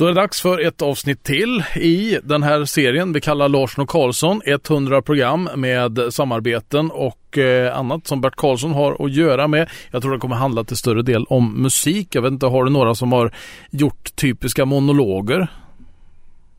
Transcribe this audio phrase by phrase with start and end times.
[0.00, 3.82] Då är det dags för ett avsnitt till i den här serien vi kallar Larsson
[3.82, 4.42] och Karlsson.
[4.46, 9.70] 100 program med samarbeten och eh, annat som Bert Karlsson har att göra med.
[9.90, 12.14] Jag tror det kommer handla till större del om musik.
[12.14, 13.32] Jag vet inte, har du några som har
[13.70, 15.48] gjort typiska monologer?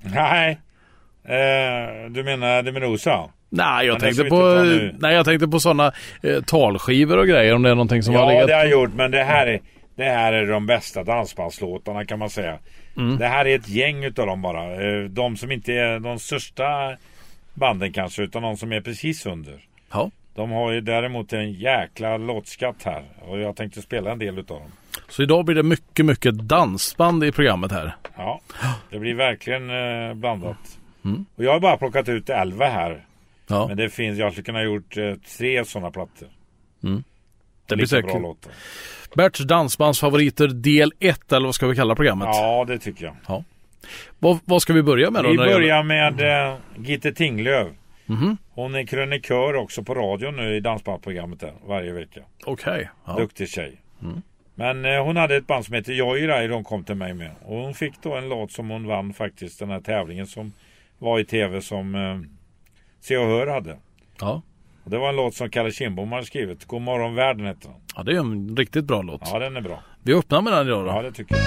[0.02, 0.60] Nej.
[1.26, 3.30] Eh, du menar Demerosa?
[3.50, 4.66] Nej, jag tänkte på,
[5.00, 5.92] nej, jag tänkte på sådana
[6.23, 8.48] eh, talskivor och grejer om det är någonting som har Ja, legat...
[8.48, 8.94] det har jag gjort.
[8.94, 9.62] Men det här är,
[9.96, 12.60] det här är de bästa dansbandslåtarna kan man säga.
[12.98, 13.18] Mm.
[13.18, 14.84] Det här är ett gäng utav dem bara.
[14.84, 16.98] Eh, De som inte är de största
[17.54, 19.66] banden kanske, utan de som är precis under.
[19.91, 20.12] Ja.
[20.36, 23.04] De har ju däremot en jäkla låtskatt här.
[23.22, 24.72] Och jag tänkte spela en del utav dem.
[25.09, 27.96] Så idag blir det mycket, mycket dansband i programmet här.
[28.18, 28.41] Ja,
[28.90, 30.77] det blir verkligen eh, blandat.
[31.05, 31.26] Mm.
[31.35, 33.05] Och jag har bara plockat ut 11 här.
[33.48, 36.27] Ja, Men det finns, jag skulle kunna ha gjort eh, tre sådana plattor.
[37.68, 38.52] det blir säkert bra låtar.
[39.15, 42.27] Berts dansbandsfavoriter del 1 eller vad ska vi kalla programmet?
[42.31, 43.43] Ja, det tycker jag.
[44.20, 45.31] Vad, vad ska vi börja med då?
[45.31, 47.68] Vi börjar med eh, Gitte Tinglöf.
[48.05, 48.37] Mhm.
[48.51, 52.21] Hon är krönikör också på radion nu i dansbandsprogrammet där varje vecka.
[52.45, 52.90] Okej.
[53.05, 53.15] Ja.
[53.15, 53.81] Duktig tjej.
[54.01, 54.21] Mm.
[54.55, 57.31] Men eh, hon hade ett band som heter Joyride de kom till mig med.
[57.46, 60.53] Och hon fick då en låt som hon vann faktiskt den här tävlingen som
[60.99, 62.20] var i tv som eh,
[63.01, 63.77] Se och Hör hade.
[64.19, 64.41] Ja.
[64.85, 66.66] Det var en låt som Kalle Kindbom hade skrivit.
[66.66, 67.75] God morgon världen hette den.
[67.96, 69.22] ja, det är en riktigt bra låt.
[69.25, 69.84] Ja den är bra.
[70.03, 70.91] Vi öppnar med den idag då.
[70.91, 71.46] Ja det tycker jag.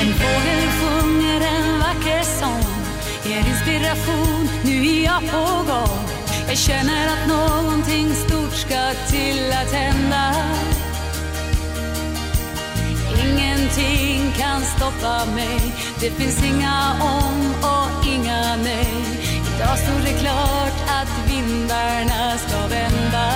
[0.00, 2.72] En fågel sjunger en vacker sång
[3.24, 6.17] Ger inspiration, nu är jag på gång
[6.48, 10.34] jag känner att någonting stort ska till att hända.
[13.24, 15.60] Ingenting kan stoppa mig.
[16.00, 18.94] Det finns inga om och inga nej.
[19.54, 23.32] Idag står det klart att vindarna ska vända.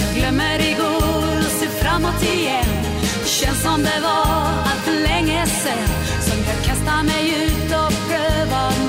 [0.00, 2.84] Jag glömmer igår och ser framåt igen.
[3.22, 5.88] Det känns som det var allt länge sen
[6.20, 8.83] Som jag kastar mig ut och prövar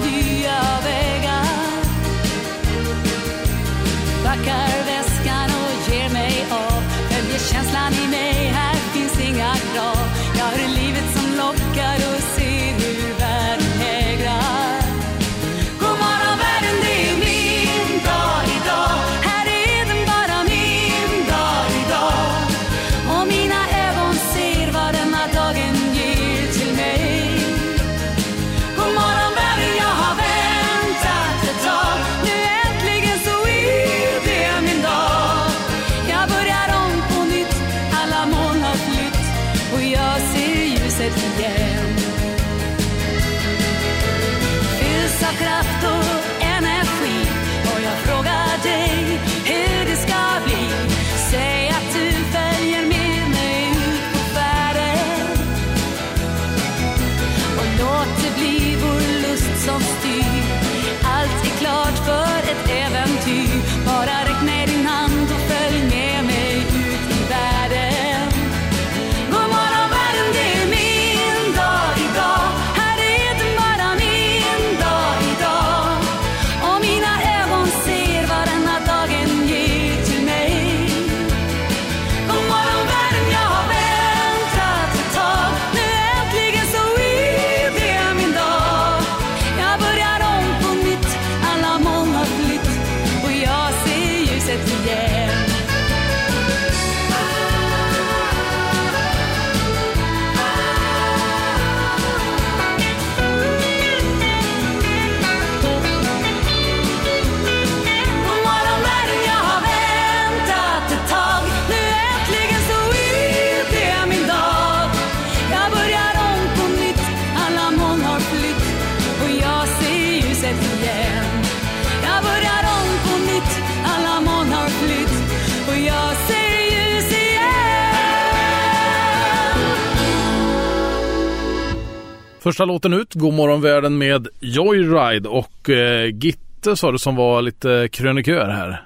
[132.45, 137.41] Första låten ut, God morgon världen med Joyride och eh, Gitte sa du som var
[137.41, 138.85] lite krönikör här.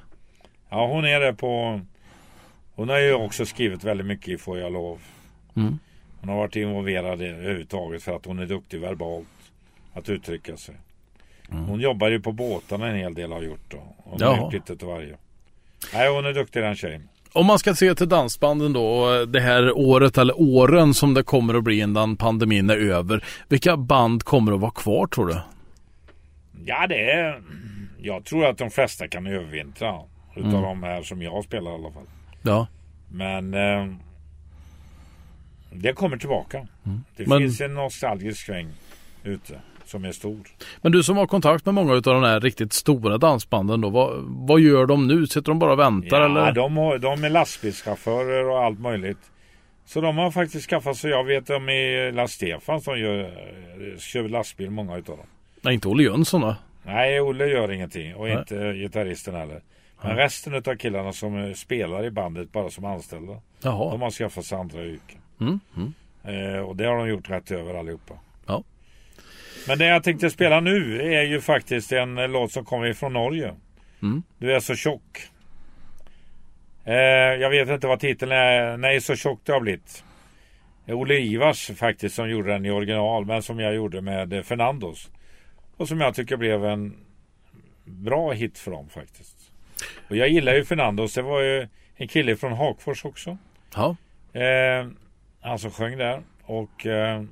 [0.70, 1.82] Ja hon är det på
[2.76, 5.00] Hon har ju också skrivit väldigt mycket i Får jag lov.
[5.56, 5.80] Mm.
[6.20, 9.28] Hon har varit involverad i överhuvudtaget för att hon är duktig verbalt.
[9.94, 10.76] Att uttrycka sig.
[11.50, 13.96] Hon jobbar ju på båtarna en hel del har gjort då.
[13.98, 15.18] Hon har gjort lite till varje.
[15.94, 17.10] Nej hon är duktig den tjejen.
[17.34, 21.54] Om man ska se till dansbanden då, det här året eller åren som det kommer
[21.54, 23.24] att bli innan pandemin är över.
[23.48, 25.38] Vilka band kommer att vara kvar tror du?
[26.66, 27.42] Ja, det är...
[28.02, 30.00] Jag tror att de flesta kan övervintra.
[30.36, 32.08] Utav de här som jag spelar i alla fall.
[32.42, 32.68] Ja.
[33.12, 33.96] Men eh,
[35.72, 36.68] det kommer tillbaka.
[37.18, 38.68] Det Men- finns en nostalgisk sväng
[39.24, 40.48] ute som är stor.
[40.82, 44.24] Men du som har kontakt med många av de här riktigt stora dansbanden då, vad,
[44.24, 45.28] vad gör de nu?
[45.28, 46.52] Sitter de bara och väntar Ja, eller?
[46.52, 49.32] de, har, de är lastbilschaufförer och allt möjligt.
[49.86, 53.32] Så de har faktiskt skaffat sig, jag vet de i La Stefan som gör,
[53.98, 55.26] kör lastbil, många utav dem.
[55.62, 56.56] Nej, inte Olle Jönsson va?
[56.84, 58.38] Nej, Olle gör ingenting och Nej.
[58.38, 59.62] inte gitarristen heller.
[60.02, 63.34] Men resten utav killarna som eh, spelar i bandet bara som anställda.
[63.62, 63.92] Jaha.
[63.92, 65.18] De har skaffat sig andra yrken.
[65.42, 65.94] Mm, mm.
[66.24, 68.14] Eh, och det har de gjort rätt över allihopa.
[68.46, 68.64] Ja.
[69.68, 73.14] Men det jag tänkte spela nu är ju faktiskt en eh, låt som kommer ifrån
[73.14, 73.54] Norge.
[74.02, 74.24] Mm.
[74.38, 75.30] Du är så tjock.
[76.86, 76.96] Eh,
[77.42, 78.78] jag vet inte vad titeln är.
[78.78, 80.04] Nej, så tjock det har blivit.
[80.88, 85.10] Olle Ivars faktiskt som gjorde den i original men som jag gjorde med eh, Fernandos.
[85.78, 86.94] Och som jag tycker blev en
[87.86, 89.52] bra hit för dem faktiskt.
[90.10, 91.14] Och jag gillar ju Fernandos.
[91.14, 93.38] Det var ju en kille från Hagfors också.
[93.76, 93.96] Ja.
[94.40, 94.88] Eh,
[95.42, 96.22] han som sjöng där.
[96.46, 97.24] Och eh,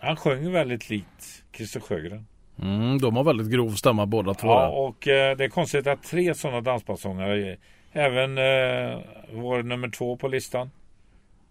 [0.00, 2.26] han sjöng väldigt likt Christer Sjögren.
[2.62, 4.48] Mm, de har väldigt grov stämma båda två.
[4.48, 7.56] Ja, och eh, det är konstigt att tre sådana dansbandssångare,
[7.92, 8.98] även eh,
[9.32, 10.70] vår nummer två på listan,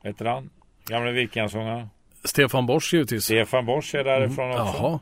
[0.04, 0.50] heter han?
[0.88, 1.90] Gamle Vikingasångaren.
[2.24, 3.24] Stefan Borsch givetvis.
[3.24, 4.64] Stefan Borsch är därifrån också.
[4.78, 5.00] Jaha.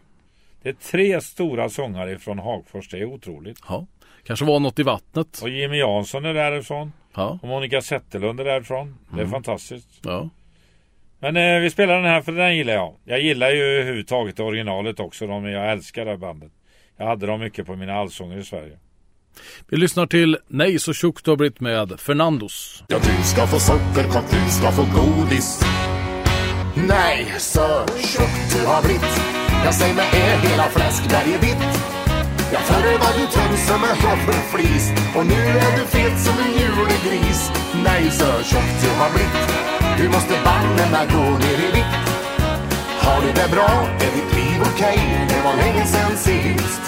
[0.61, 3.59] Det är tre stora sångare från Hagfors, det är otroligt.
[3.69, 3.85] Ja.
[4.23, 5.39] Kanske var något i vattnet.
[5.41, 6.93] Och Jimmy Jansson är därifrån.
[7.15, 7.39] Ja.
[7.41, 8.97] Och Monica Zetterlund är därifrån.
[9.09, 9.31] Det är Mm.
[9.31, 9.87] fantastiskt.
[10.03, 10.29] Ja.
[11.19, 12.95] Men eh, vi spelar den här för den gillar jag.
[13.03, 15.27] Jag gillar ju överhuvudtaget originalet också.
[15.27, 16.51] De, jag älskar det här bandet.
[16.97, 18.77] Jag hade dem mycket på mina allsånger i Sverige.
[19.69, 22.83] Vi lyssnar till Nej så tjockt du har blivit med Fernandos.
[22.87, 25.61] Ja, du ska få sockerkak, du ska få godis.
[26.87, 29.21] Nej, så tjock du har blivit.
[29.65, 31.96] Jag säger mig är hela fläskberget ditt.
[32.53, 36.51] Ja, förr var du tunn som en havreflis och nu är du fet som en
[36.51, 37.51] julegris.
[37.83, 39.49] Nej, så tjock du har blivit.
[39.97, 42.09] Du måste banne mig gå ner i vikt.
[42.99, 43.87] Har du det bra?
[43.99, 45.27] Är ditt liv okej?
[45.29, 46.81] Det var länge sen sist.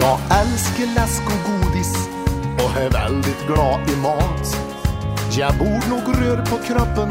[0.00, 2.08] Jag älskar läsk och godis
[2.64, 4.56] och är väldigt glad i mat.
[5.38, 7.10] Jag borde nog röra på kroppen,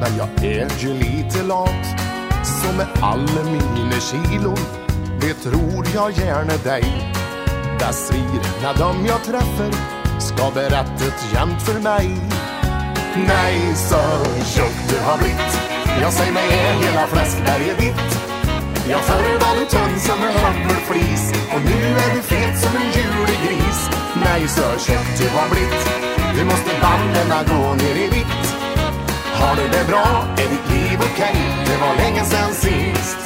[0.00, 1.86] men jag är ju lite lat.
[2.44, 4.58] Så med alla mina kilon,
[5.20, 6.84] det tror jag gärna dig.
[7.78, 9.72] Det svir när de jag träffar
[10.20, 12.16] ska berättet jämt för mig.
[13.16, 14.00] Nej, så
[14.44, 15.52] tjock du har blivit.
[16.00, 18.20] Jag säger mig är hela fläskberget ditt.
[18.90, 22.90] Ja, förr var du tunn som en hammerflis och nu är du fet som en
[22.96, 23.90] julegris.
[24.24, 25.86] Nej, så tjock du har blivit.
[26.38, 28.49] Du måste banden gå ner i vikt.
[29.40, 30.24] Har du det bra?
[30.36, 31.36] Är ditt liv okej?
[31.66, 33.18] Det var länge sen sist.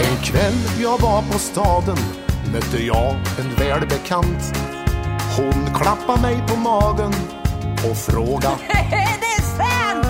[0.00, 1.96] En kväll jag var på staden
[2.52, 4.58] mötte jag en välbekant.
[5.36, 7.12] Hon klappade mig på magen
[7.90, 10.06] och frågade det är sant!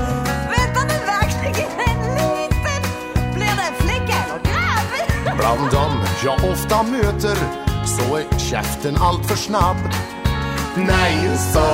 [0.51, 2.83] Vänta nu verkligen en liten...
[3.35, 5.37] Blir det flicka eller grabb?
[5.39, 9.77] Bland dem jag ofta möter så är käften allt för snabb.
[10.77, 11.17] Nej,
[11.53, 11.67] så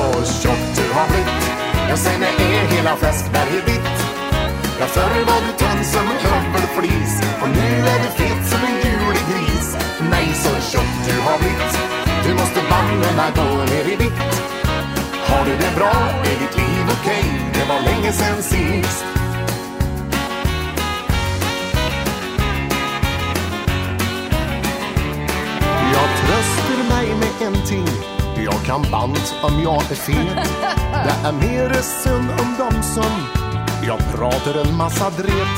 [0.42, 1.44] tjock du har blivit.
[1.88, 3.96] Jag säger mig är hela fläskberget ditt.
[4.80, 7.12] Ja, förr var du tunn som en huvudflis
[7.42, 9.76] och nu är du fet som en julegris.
[10.10, 11.74] Nej, så tjock du har blivit.
[12.26, 14.34] Du måste banne gå ner i vikt.
[15.28, 15.94] Har du det bra?
[16.30, 17.24] Är ditt liv okej?
[17.54, 19.23] Det var länge sen sist.
[26.26, 27.88] Tröster mig med en ting.
[28.44, 30.48] Jag kan bant om jag är fet
[31.04, 33.12] Det är mer synd om dem som
[33.82, 35.56] Jag pratar en massa dret.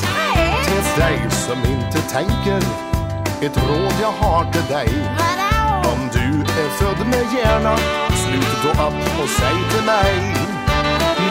[0.64, 2.58] Till dig som inte tänker
[3.40, 4.88] Ett råd jag har till dig.
[5.84, 7.76] Om du är född med hjärna
[8.14, 10.34] Slut då upp och säg till mig.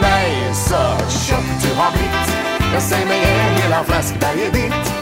[0.02, 2.36] Nej, så kött du har blivit.
[2.72, 4.95] Jag säger mig är hela fläskberget ditt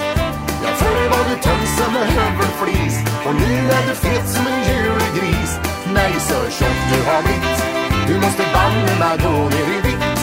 [0.94, 2.96] förr var du tönt som en hövelflis
[3.26, 5.50] och nu är du fet som en julegris.
[5.94, 7.60] Nej, så tjock du har blivit.
[8.08, 10.18] Du måste banne gå ner i vikt.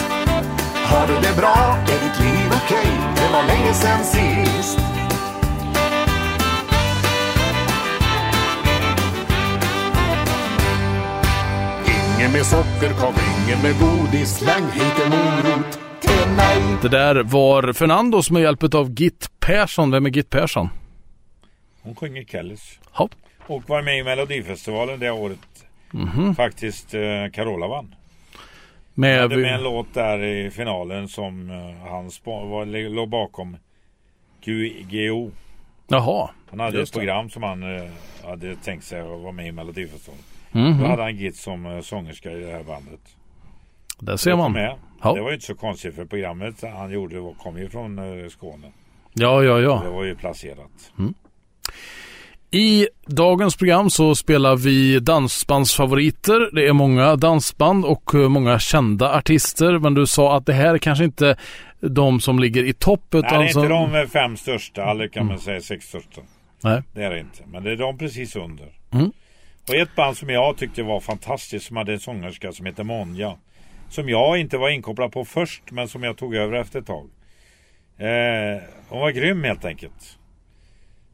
[0.90, 1.58] Har du det bra?
[1.92, 2.78] Är ditt liv okej?
[2.78, 3.14] Okay?
[3.16, 4.78] Det var länge sen sist.
[12.16, 14.36] Ingen med sockerkaka, ingen med godis.
[14.38, 16.62] Släng hit en morot till mig.
[16.82, 19.90] Det där var Fernando som med hjälp av Git Persson.
[19.90, 20.68] Vem är Git Persson?
[21.82, 22.80] Hon sjunger Kellys.
[23.46, 25.38] Och var med i Melodifestivalen det året.
[25.90, 26.34] Mhm.
[26.34, 27.00] Faktiskt eh,
[27.32, 27.94] Carola vann.
[28.94, 33.56] Med, hade med en låt där i finalen som eh, han var, låg bakom
[34.40, 35.30] QGO.
[35.88, 36.30] Jaha.
[36.50, 37.90] Han hade ett program som han eh,
[38.24, 40.24] hade tänkt sig att vara med i Melodifestivalen.
[40.52, 40.80] Mhm.
[40.80, 43.00] Då hade han Git som eh, sångerska i det här bandet.
[43.98, 44.52] Där ser man.
[44.52, 44.76] Med.
[45.02, 45.14] Ja.
[45.14, 48.72] Det var ju inte så konstigt för programmet han gjorde kom ju från eh, Skåne.
[49.12, 49.90] Ja, ja, Det ja.
[49.90, 50.92] var ju placerat.
[52.54, 56.54] I dagens program så spelar vi dansbandsfavoriter.
[56.54, 59.78] Det är många dansband och många kända artister.
[59.78, 61.36] Men du sa att det här är kanske inte
[61.80, 63.00] de som ligger i topp.
[63.10, 63.68] Nej, det Utan är inte som...
[63.68, 66.20] de eh, fem största, eller kan man säga sex största.
[66.60, 66.82] Nej.
[66.94, 67.42] Det är det inte.
[67.46, 68.68] Men det är de precis under.
[68.92, 69.12] Mm.
[69.68, 73.36] Och ett band som jag tyckte var fantastiskt som hade en sångerska som heter Monja.
[73.88, 77.10] Som jag inte var inkopplad på först men som jag tog över efter ett tag.
[77.98, 80.18] Eh, hon var grym helt enkelt.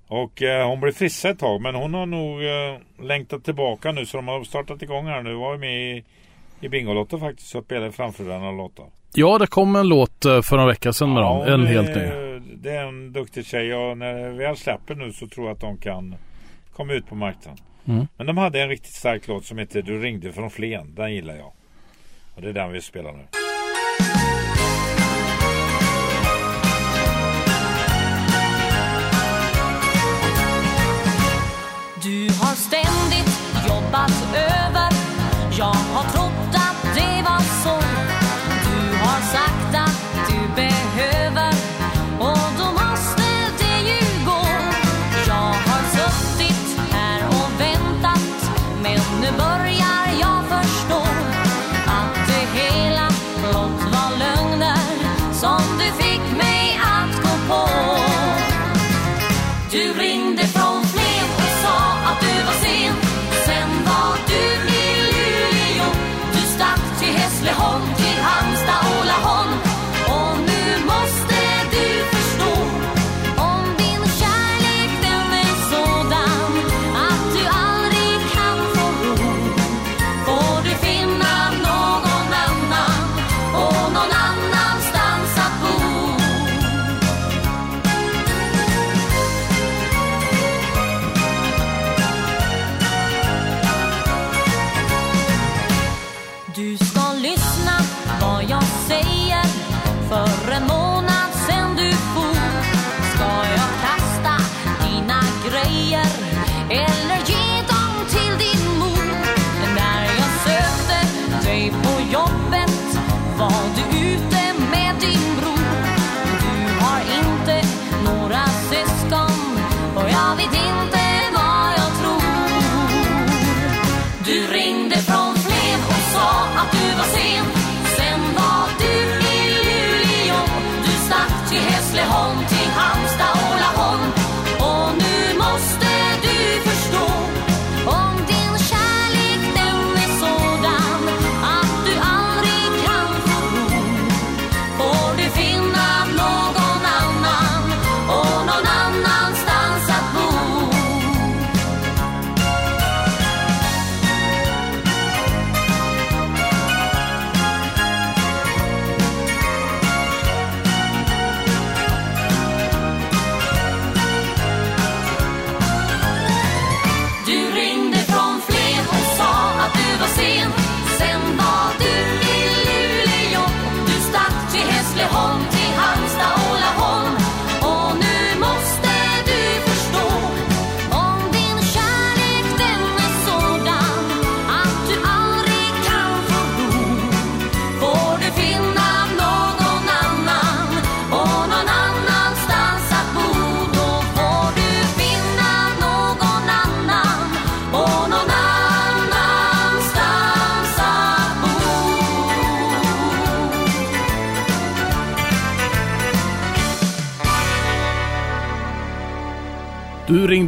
[0.07, 4.07] Och eh, hon blev frissa ett tag men hon har nog eh, längtat tillbaka nu
[4.07, 5.35] så de har startat igång här nu.
[5.35, 6.05] Var med i,
[6.61, 8.87] i Bingolotto faktiskt och spelade framför några låtar.
[9.15, 11.37] Ja, det kom en låt eh, för några veckor sedan med dem.
[11.37, 12.29] hon En är- helt ny.
[12.55, 15.61] Det är en duktig tjej och när vi väl släpper nu så tror jag att
[15.61, 16.15] de kan
[16.73, 17.59] komma ut på marknaden.
[17.89, 18.07] Mm.
[18.17, 20.95] Men de hade en riktigt stark låt som heter Du ringde från Flen.
[20.95, 21.53] Den gillar jag.
[22.35, 23.25] Och det är den vi spelar nu.
[33.93, 34.78] But över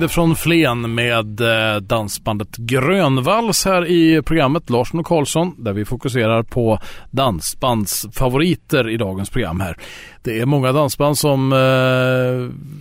[0.01, 5.85] ringde från Flen med eh, dansbandet Grönvalls här i programmet Larsson och Karlsson där vi
[5.85, 6.79] fokuserar på
[7.11, 9.77] dansbandsfavoriter i dagens program här.
[10.23, 11.59] Det är många dansband som, eh,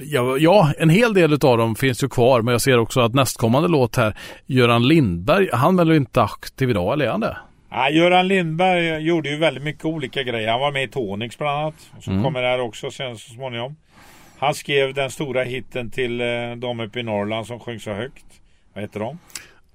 [0.08, 3.14] ja, ja en hel del av dem finns ju kvar men jag ser också att
[3.14, 7.38] nästkommande låt här, Göran Lindberg, han är väl inte aktiv idag eller är han det?
[7.72, 10.52] Ja, Göran Lindberg gjorde ju väldigt mycket olika grejer.
[10.52, 11.76] Han var med i Tonix bland annat.
[12.00, 13.76] Som kommer där också sen så småningom.
[14.40, 16.28] Han skrev den stora hitten till eh,
[16.58, 18.26] de uppe i Norrland som sjöng så högt.
[18.74, 19.20] Vad heter de?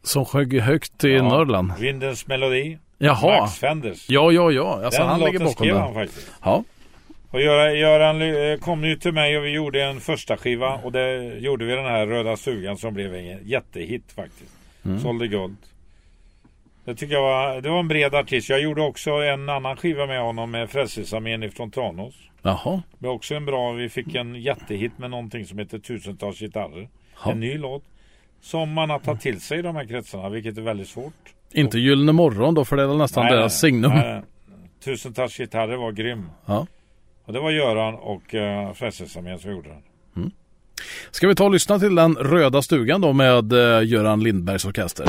[0.02, 1.72] Som sjöng högt i Ja, Norrland.
[1.78, 2.78] Vindens melodi.
[2.98, 3.40] Jaha.
[3.40, 4.10] Max Fenders.
[4.10, 4.80] Ja, ja, ja.
[4.84, 5.82] Alltså, den han ligger bakom skrev den.
[5.82, 6.30] han faktiskt.
[6.44, 6.64] Ja.
[7.30, 10.92] Och Göran, Göran eh, kom ju till mig och vi gjorde en första skiva och
[10.92, 14.52] det gjorde vi den här Röda stugan som blev en jättehit faktiskt.
[14.84, 15.00] Mm.
[15.00, 15.56] Sålde guld.
[16.84, 18.48] Det tycker jag var, det var en bred artist.
[18.48, 22.14] Jag gjorde också en annan skiva med honom med Frälsningsarmén ifrån Tranås.
[22.42, 22.82] Jaha.
[22.98, 26.88] Det var också en bra, vi fick en jättehit med någonting som heter Tusentals gitarrer.
[27.24, 27.30] Ja.
[27.30, 27.82] En ny låt.
[28.40, 31.34] Som man har tagit till sig i de här kretsarna, vilket är väldigt svårt.
[31.52, 33.92] Inte Gyllene morgon då, för det är väl nästan deras signum.
[33.92, 34.22] nej, nej.
[34.84, 36.30] Tusentals gitarrer var grym.
[36.46, 36.66] Ja.
[37.24, 39.82] Och det var Göran och uh, Frälsningsarmén som gjorde den.
[41.10, 45.06] Ska vi ta och lyssna till den röda stugan då med eh, Göran Lindbergs orkester?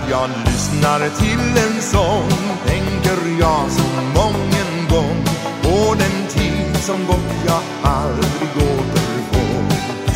[0.00, 2.28] När jag lyssnar till en sång
[2.66, 3.82] tänker jag så
[4.14, 5.24] mången gång
[5.62, 10.12] på den tid som gått jag aldrig återfått.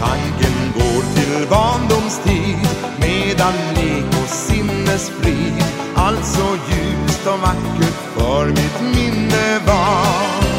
[0.00, 2.68] Tanken går till barndomstid
[3.00, 5.64] medan lek och sinnesfrid
[5.96, 10.50] allt så ljust och vackert för mitt minne var.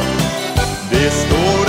[0.91, 1.60] Det står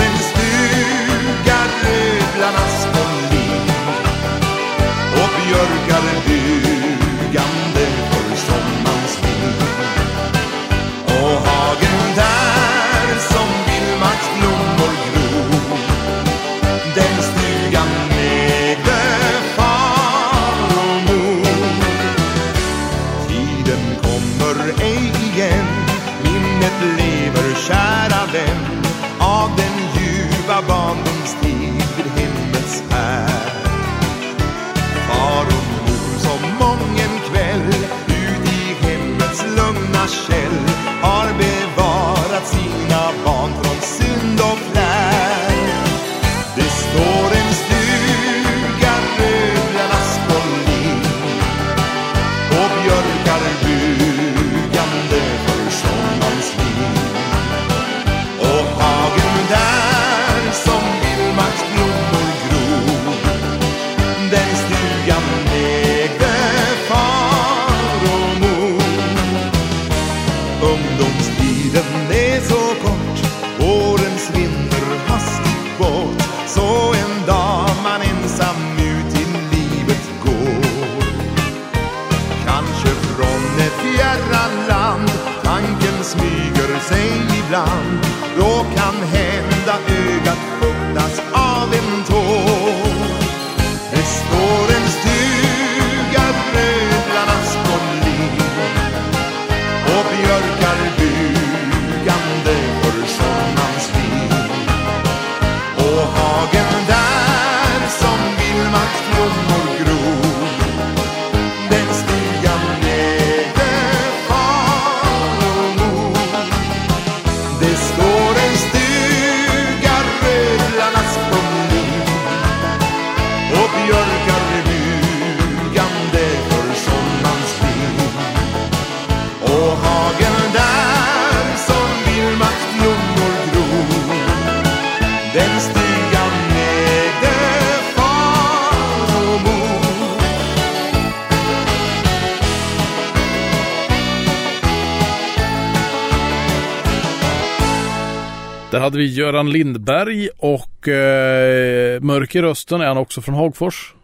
[148.73, 152.81] Där hade vi Göran Lindberg och eh, mörk i rösten.
[152.81, 153.95] Är han också från Hagfors?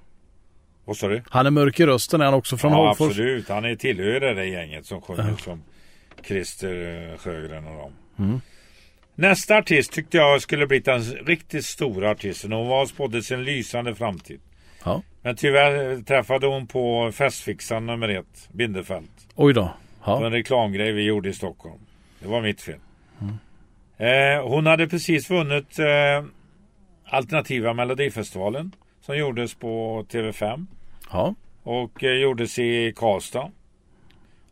[0.84, 1.22] Vad sa du?
[1.30, 2.20] Han är mörk i rösten.
[2.20, 3.08] Är han också från Ja Hagfors?
[3.08, 5.62] absolut, han är tillhör det där gänget som sjunger som
[6.26, 8.40] Christer eh, Sjögren och dem.
[9.14, 12.42] Nästa artist tyckte jag skulle blivit en riktigt stor artist.
[12.42, 14.40] Hon var spådde sin lysande framtid.
[14.84, 15.02] Ja.
[15.22, 19.10] Men tyvärr eh, träffade hon på festfixaren nummer ett, Bindefält.
[19.34, 19.64] Oj då.
[20.04, 20.26] På Ja.
[20.26, 21.80] en reklamgrej vi gjorde i Stockholm.
[22.20, 22.78] Det var mitt fel.
[23.98, 26.24] Eh, hon hade precis vunnit eh,
[27.04, 30.66] Alternativa Melodifestivalen som gjordes på TV5
[31.12, 31.34] ja.
[31.62, 33.50] och eh, gjordes i Karlstad.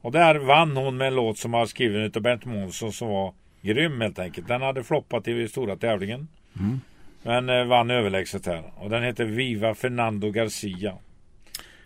[0.00, 3.34] Och där vann hon med en låt som var skriven av Bent Månsson som var
[3.62, 4.48] grym helt enkelt.
[4.48, 6.28] Den hade floppat i stora tävlingen.
[7.22, 8.62] Men eh, vann överlägset här.
[8.76, 10.98] Och den heter Viva Fernando Garcia.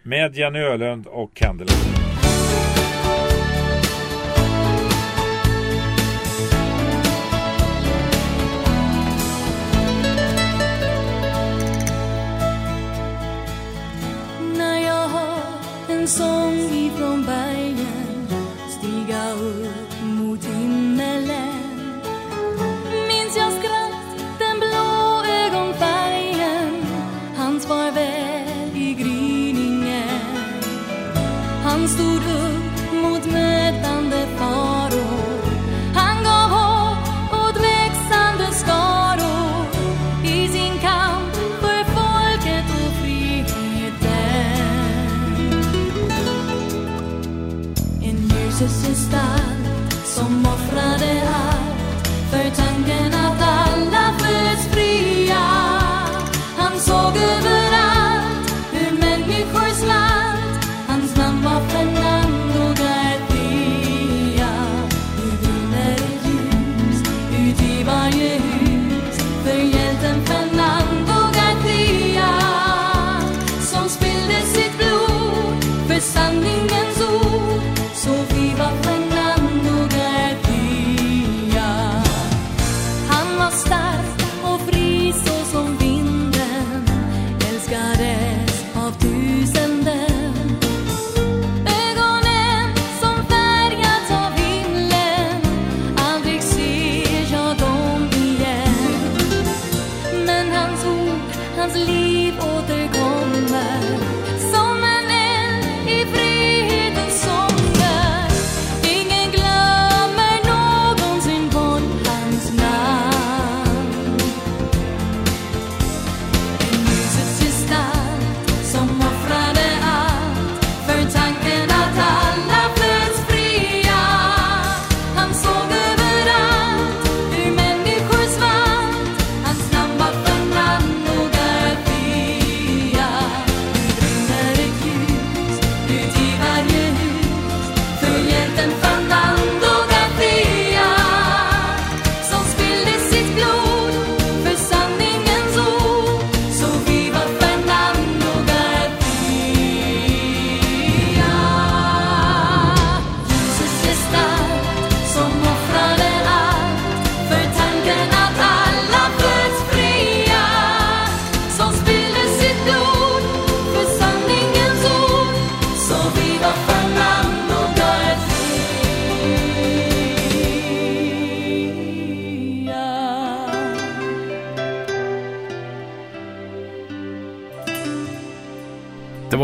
[0.02, 1.99] Med Jenny Ölund och Candlelight.
[16.06, 17.39] 送一封。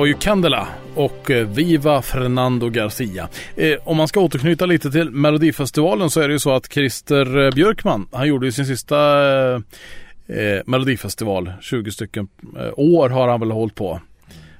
[0.06, 3.28] Var ju Candela och eh, Viva Fernando Garcia.
[3.56, 7.38] Eh, om man ska återknyta lite till Melodifestivalen så är det ju så att Christer
[7.46, 8.96] eh, Björkman, han gjorde ju sin sista
[9.54, 9.60] eh,
[10.26, 11.52] eh, Melodifestival.
[11.60, 12.28] 20 stycken
[12.76, 14.00] år har han väl hållit på.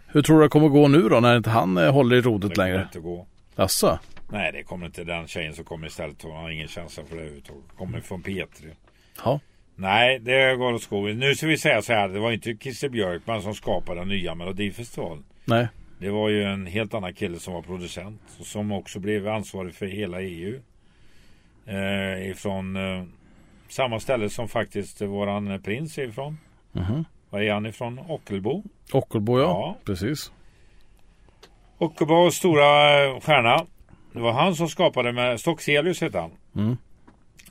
[0.07, 2.55] Hur tror du det kommer gå nu då när inte han håller i Det rodet
[2.55, 2.83] kommer längre?
[2.83, 3.27] inte gå.
[3.57, 3.99] Jaså?
[4.29, 6.23] Nej, det kommer inte den tjejen som kommer istället.
[6.23, 7.65] Hon har ingen känsla för det överhuvudtaget.
[7.79, 8.47] Kommer från P3.
[9.25, 9.41] Ja.
[9.77, 11.19] Nej, det går åt skogen.
[11.19, 12.09] Nu ska vi säga så här.
[12.09, 15.25] Det var inte Christer Björkman som skapade den nya Melodifestivalen.
[15.47, 15.69] Nej.
[15.99, 18.21] Det var ju en helt annan kille som var producent.
[18.27, 20.61] Som också blev ansvarig för hela EU.
[21.67, 23.05] Eh, ifrån eh,
[23.69, 26.39] samma ställe som faktiskt våran prins är ifrån.
[26.73, 27.05] Mhm.
[27.31, 28.01] Var är han ifrån?
[28.09, 28.63] Ockelbo.
[28.93, 29.45] Ockelbo ja.
[29.45, 29.77] Ja.
[29.85, 30.33] Precis.
[31.79, 33.67] Ockelbos stora eh, stjärna.
[34.13, 36.31] Det var han som skapade med Stockselius hette han.
[36.57, 36.77] Mm.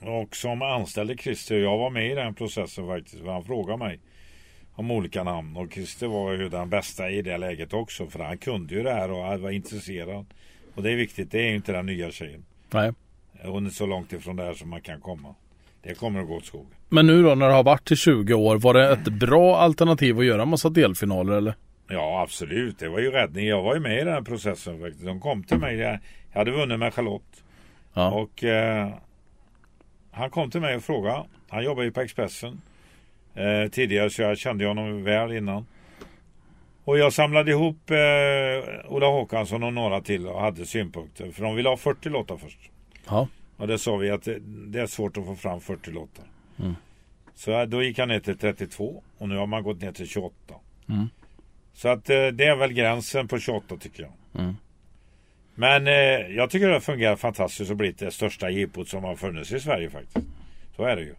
[0.01, 1.55] Och som anställde Christer.
[1.55, 3.25] Jag var med i den processen faktiskt.
[3.25, 3.99] Han frågade mig
[4.75, 5.57] om olika namn.
[5.57, 8.07] Och Christer var ju den bästa i det läget också.
[8.07, 10.25] För han kunde ju det här och var intresserad.
[10.75, 11.31] Och det är viktigt.
[11.31, 12.45] Det är ju inte den nya tjejen.
[12.71, 12.93] Nej.
[13.43, 15.35] Hon är så långt ifrån det här som man kan komma.
[15.83, 16.67] Det kommer att gå åt skogen.
[16.89, 20.19] Men nu då när det har varit i 20 år, var det ett bra alternativ
[20.19, 21.55] att göra en massa delfinaler eller?
[21.88, 22.79] Ja absolut.
[22.79, 23.47] Det var ju räddning.
[23.47, 25.05] Jag var ju med i den här processen faktiskt.
[25.05, 25.77] De kom till mig.
[25.77, 25.99] Jag
[26.33, 27.43] hade vunnit med Charlotte.
[27.93, 28.11] Ja.
[28.11, 28.93] Och eh,
[30.11, 31.23] han kom till mig och frågade.
[31.49, 32.61] Han jobbade ju på Expressen
[33.35, 35.65] eh, tidigare så jag kände honom väl innan.
[36.83, 41.31] Och jag samlade ihop eh, Ola Håkansson och några till och hade synpunkter.
[41.31, 42.59] För de ville ha 40 låtar först.
[43.07, 43.27] Ja.
[43.57, 46.25] Och det sa vi att det, det är svårt att få fram 40 låtar.
[46.59, 46.75] Mm.
[47.35, 50.07] Så eh, då gick han ner till 32 och nu har man gått ner till
[50.07, 50.35] 28.
[50.89, 51.09] Mm.
[51.73, 54.43] Så att eh, det är väl gränsen på 28 tycker jag.
[54.43, 54.55] Mm.
[55.55, 59.51] Men eh, jag tycker det fungerar fantastiskt och blivit det största jippot som har funnits
[59.51, 60.27] i Sverige faktiskt.
[60.75, 61.15] Så är det ju.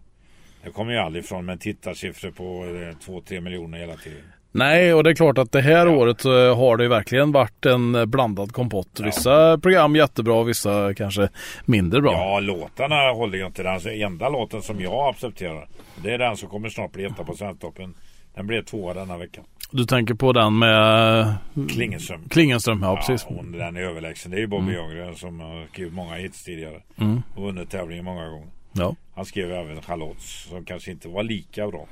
[0.66, 4.22] Det kommer ju aldrig ifrån med tittarsiffror på eh, 2-3 miljoner hela tiden.
[4.52, 7.94] Nej, och det är klart att det här året eh, har det verkligen varit en
[7.94, 9.00] eh, blandad kompott.
[9.04, 11.28] Vissa program jättebra, vissa kanske
[11.64, 12.12] mindre bra.
[12.12, 13.62] Ja, låtarna håller ju inte.
[13.62, 15.68] Den alltså, enda låten som jag accepterar.
[16.02, 17.94] Det är den som kommer snart bli etta på Svensktoppen.
[18.34, 19.40] Den blev tvåa denna vecka.
[19.70, 21.34] Du tänker på den med eh,
[21.68, 22.28] Klingenström.
[22.28, 23.26] Klingenström, ja precis.
[23.28, 24.30] Ja, hon, den är överlägsen.
[24.30, 26.82] Det är ju Bobby Ljunggren som har skrivit många hits tidigare.
[26.96, 27.22] Mm.
[27.36, 28.55] Och vunnit tävlingen många gånger.
[28.76, 28.94] Ja.
[29.14, 31.86] Han skrev även Charlotte som kanske inte var lika bra.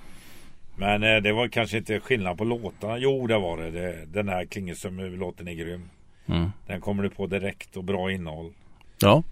[0.77, 2.99] Men eh, det var kanske inte skillnad på låtarna.
[2.99, 3.71] Jo, det var det.
[3.71, 5.91] det den här Klingenström-låten är grym.
[6.27, 6.53] Mm.
[6.67, 8.53] Den kommer du på direkt och bra innehåll.
[9.01, 9.23] Ja.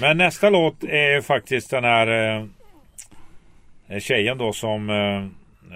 [0.00, 2.40] Men nästa låt är faktiskt den här
[3.88, 5.24] eh, tjejen då som eh,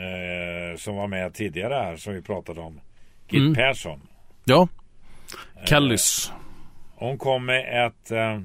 [0.02, 2.80] eh, som var med tidigare här som vi pratade om.
[3.28, 3.54] Git Mm.
[3.54, 4.00] Persson.
[4.44, 4.68] Ja.
[5.64, 6.32] Kellys.
[6.96, 8.40] Hon kom med ett eh,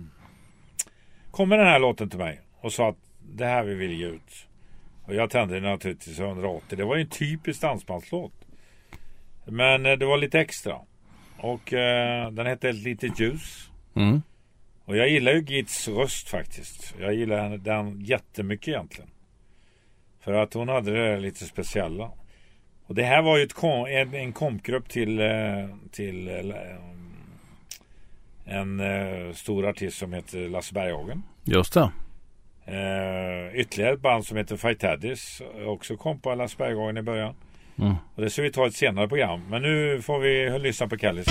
[1.32, 4.06] kom med den här låten till mig och sa att det här vi vill ge
[4.06, 4.48] ut.
[5.06, 6.78] Och jag tände den naturligtvis 180.
[6.78, 8.34] Det var ju en typisk dansbandslåt.
[9.46, 10.80] Men eh, det var lite extra.
[11.38, 13.70] Och eh, den hette Ett litet ljus.
[13.96, 14.22] Mm.
[14.86, 16.96] Och jag gillar ju Gits röst faktiskt.
[17.00, 19.10] Jag gillar den jättemycket egentligen.
[20.20, 22.12] För att hon hade det lite speciella.
[22.86, 26.56] Och det här var ju ett kom, en, en kompgrupp till, eh, till eh,
[28.52, 31.24] en eh, stor artist som heter Lasse Berghagen.
[31.44, 31.92] Just det.
[32.66, 35.42] Eh, ytterligare ett band som heter Fight Taddies.
[35.66, 37.36] Också kom på Lasse Berghagen i början.
[37.80, 37.96] Mm.
[38.16, 39.42] Och det ska vi ta ett senare program.
[39.50, 41.28] Men nu får vi lyssna på Kallis.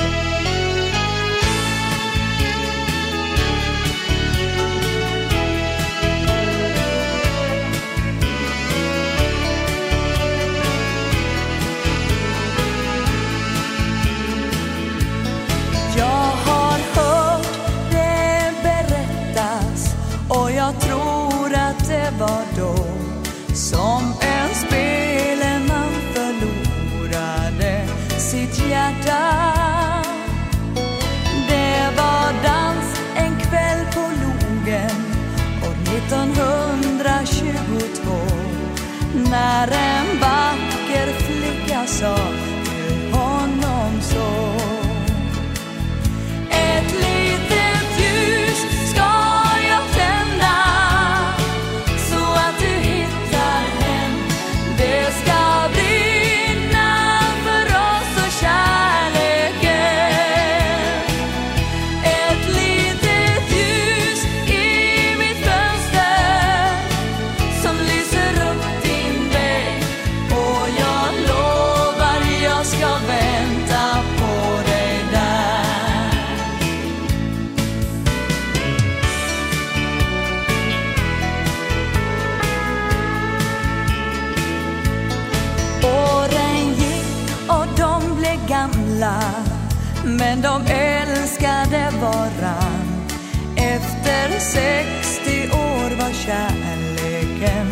[94.40, 97.66] Efter 60 år var kärleken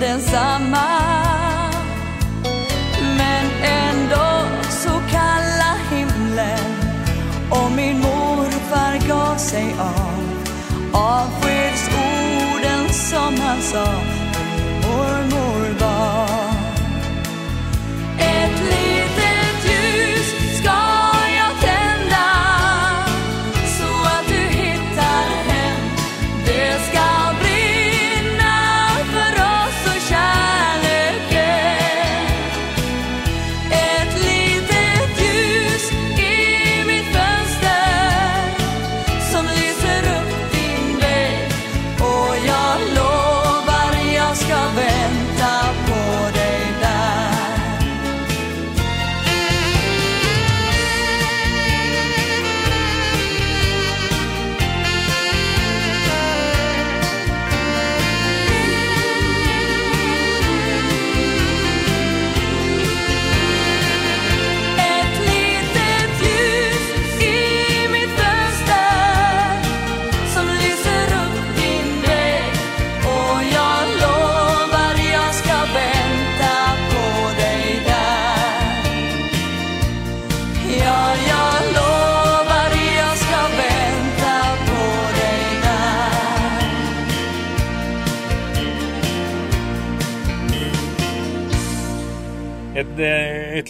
[0.00, 0.86] densamma.
[3.18, 6.74] Men ändå så kalla himlen
[7.50, 10.22] och min morfar gav sig av
[10.92, 14.13] Avskedsorden som han sa.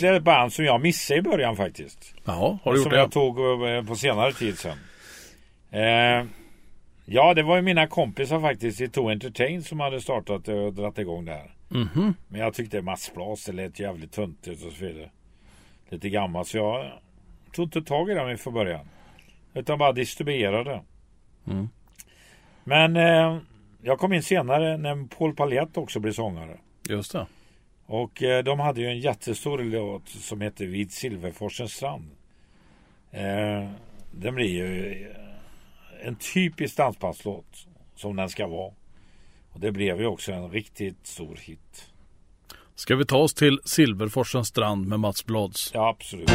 [0.05, 2.15] Ytterligare ett band som jag missade i början faktiskt.
[2.25, 2.99] Ja, har du gjort som det?
[2.99, 3.39] jag tog
[3.69, 4.79] eh, på senare tid sen.
[5.71, 6.27] Eh,
[7.05, 10.99] ja, det var ju mina kompisar faktiskt i To Entertain som hade startat och dragit
[10.99, 11.51] igång det här.
[11.69, 12.15] Mhm.
[12.29, 15.11] Men jag tyckte Mats Blas, det lät jävligt töntigt och så vidare.
[15.89, 16.93] Lite gammalt så jag
[17.53, 18.89] tog inte tag i det från början.
[19.55, 20.81] Utan bara distribuerade.
[21.47, 21.69] Mm.
[22.65, 23.39] Men eh,
[23.83, 26.57] jag kom in senare när Paul Palett också blev sångare.
[26.89, 27.27] Just det.
[27.87, 32.11] Och eh, de hade ju en jättestor låt som heter Vid Silverforsens strand.
[33.11, 33.69] Eh,
[34.11, 37.67] den blir ju eh, en typisk dansbandslåt
[37.97, 38.73] som den ska vara.
[39.53, 41.91] Och det blev ju också en riktigt stor hit.
[42.75, 45.71] Ska vi ta oss till Silverforsens strand med Mats Blads?
[45.75, 46.31] Ja, absolut.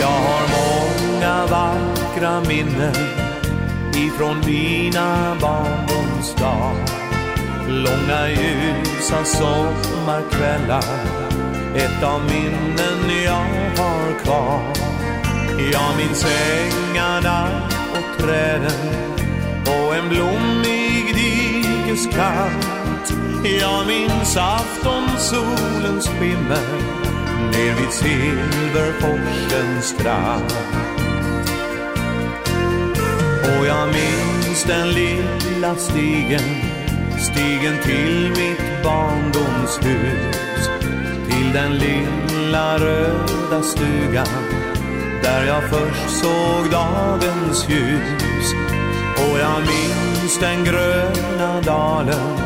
[0.00, 1.89] Jag har många varv
[2.20, 2.94] vackra minnen
[3.94, 6.86] ifrån mina barndomsdagar.
[7.68, 10.84] Långa ljusa sommarkvällar,
[11.74, 14.62] ett av minnen jag har kvar.
[15.72, 17.48] Jag minns ängarna
[17.92, 19.16] och träden
[19.66, 23.14] och en blommig dikeskant.
[23.60, 26.66] Jag minns aftonsolens skimmer
[27.52, 30.52] ner vid Silverforsens strand.
[33.58, 36.40] Och jag minns den lilla stigen,
[37.18, 40.70] stigen till mitt barndomshus.
[41.28, 44.44] Till den lilla röda stugan,
[45.22, 48.54] där jag först såg dagens ljus.
[49.16, 52.36] Och jag minns den gröna dalen,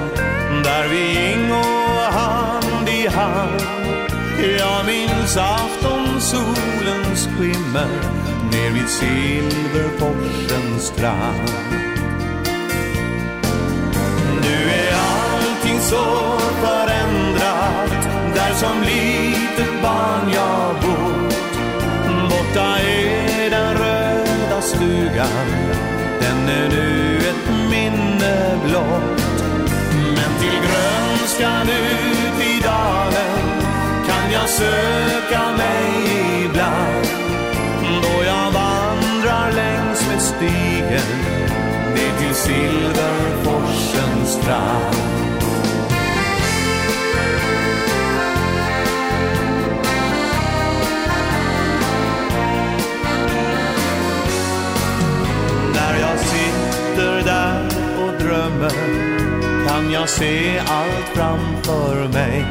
[0.64, 1.64] där vi gingo
[2.10, 3.60] hand i hand.
[4.58, 11.50] Jag minns aftonsolens skimmer ner vid Silverforsens strand.
[14.42, 17.90] Nu är allting så förändrat
[18.34, 21.34] där som litet barn jag bott.
[22.30, 25.46] Borta är den röda stugan,
[26.20, 29.22] den är nu ett minne blott.
[29.90, 33.44] Men till grönskan ut i dalen
[34.08, 35.84] kan jag söka mig
[36.44, 37.13] ibland
[40.44, 41.08] stigen
[41.94, 44.96] ner till Silverforsens strand.
[55.74, 57.68] När jag sitter där
[58.04, 58.70] och drömmer
[59.68, 62.46] kan jag se allt framför mig.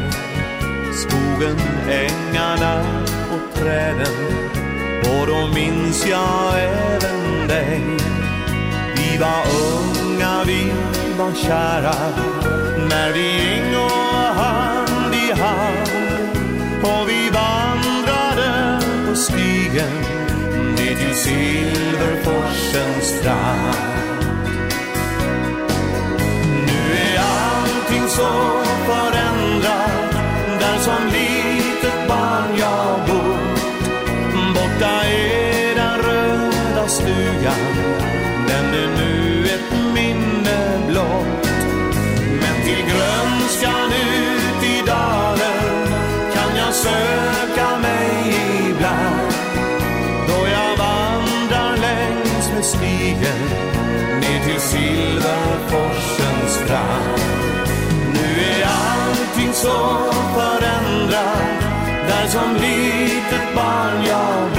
[0.93, 1.57] Skogen,
[1.89, 2.85] ängarna
[3.33, 4.62] och träden
[5.09, 7.81] och då minns jag även dig.
[8.95, 10.73] Vi var unga, vi
[11.17, 11.95] var kära
[12.89, 13.89] när vi ingo
[14.35, 15.89] hand i hand
[16.83, 20.01] och vi vandrade på stigen
[20.75, 23.77] ner till Silverforsens strand.
[26.65, 28.62] Nu är allting så
[37.43, 37.55] stugan,
[38.47, 41.47] den är nu ett minne blott.
[42.41, 45.87] Men till grönskan ut i dalen
[46.33, 48.35] kan jag söka mig
[48.69, 49.33] ibland
[50.27, 53.43] då jag vandrar längs med stigen
[54.21, 57.19] ner till Silverforsens strand.
[58.13, 61.61] Nu är allting så förändrat
[62.07, 64.52] där som litet barn jag.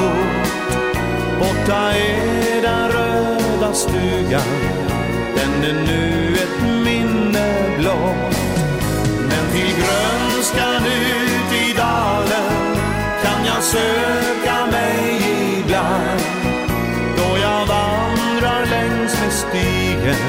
[1.45, 4.43] Borta är den röda stugan,
[5.37, 8.37] den är nu ett minne blott.
[9.29, 12.77] Men till grönskan ut i dalen
[13.23, 15.23] kan jag söka mig
[15.59, 16.21] ibland
[17.17, 20.25] då jag vandrar längs med stigen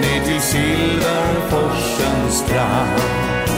[0.00, 3.55] ner till Silverforsens strand.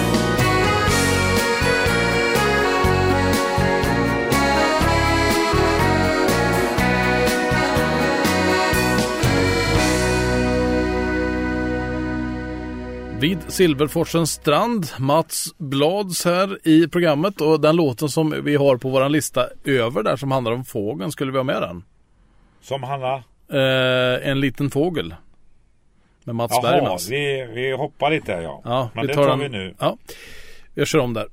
[13.28, 18.88] Vid Silverforsens strand, Mats Blads här i programmet och den låten som vi har på
[18.88, 21.84] våran lista över där som handlar om fågeln, skulle vi ha med den?
[22.60, 23.14] Som Hanna.
[23.52, 25.14] Eh, en liten fågel.
[26.24, 27.10] Med Mats Jaha, Bergmans.
[27.10, 28.60] vi, vi hoppar lite här ja.
[28.64, 29.74] Ja, Men vi det tar tar den- vi nu.
[29.78, 29.96] Ja,
[30.74, 31.26] jag kör om där.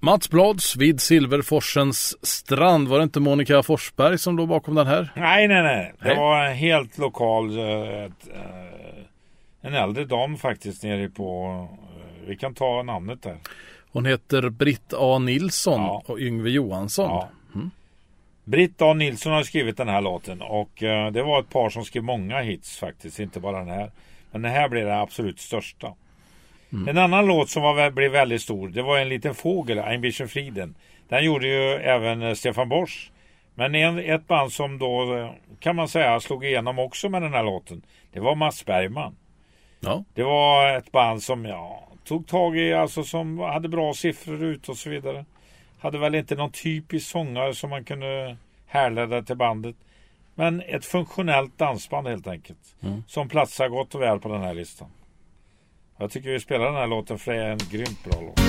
[0.00, 2.88] Mats Blads vid Silverforsens strand.
[2.88, 5.12] Var det inte Monica Forsberg som låg bakom den här?
[5.16, 5.92] Nej, nej, nej.
[6.02, 6.16] Det Nej.
[6.16, 8.73] var en helt lokal, ett, eh,
[9.64, 13.36] en äldre dam faktiskt nere på, eh, vi kan ta namnet där.
[13.92, 16.02] Hon heter Britt A Nilsson Ja.
[16.06, 17.10] och Yngve Johansson.
[17.10, 17.28] Ja.
[18.44, 21.84] Britt A Nilsson har skrivit den här låten och eh, det var ett par som
[21.84, 23.90] skrev många hits faktiskt, inte bara den här.
[24.30, 25.94] Men den här blev den absolut största.
[26.88, 30.28] En annan låt som var, blev väldigt stor, det var en liten fågel, Ein bisschen
[30.28, 30.74] Frieden.
[31.08, 33.10] Den gjorde ju även eh, Stefan Borsch.
[33.54, 37.42] Men en, ett band som då, kan man säga, slog igenom också med den här
[37.44, 39.16] låten, det var Mats Bergman.
[39.84, 40.04] Ja.
[40.14, 44.68] Det var ett band som ja, tog tag i, alltså som hade bra siffror ut
[44.68, 45.24] och så vidare.
[45.78, 49.76] Hade väl inte någon typisk sångare som man kunde härleda till bandet.
[50.34, 52.76] Men ett funktionellt dansband helt enkelt.
[53.06, 54.88] Som platsar gott och väl på den här listan.
[55.96, 58.40] Jag tycker vi spelar den här låten för det är en grymt bra låt.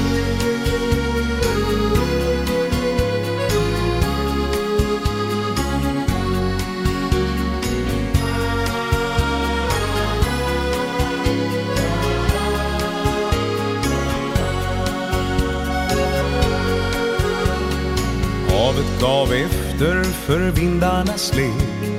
[19.02, 21.92] Gav efter för vindarnas lek.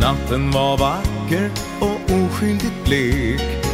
[0.00, 1.50] Natten var vacker
[1.80, 3.64] och oskyldigt blek.